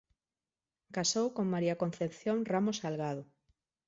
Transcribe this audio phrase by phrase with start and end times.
[0.95, 3.23] Casou con María Concepción Ramos Salgado.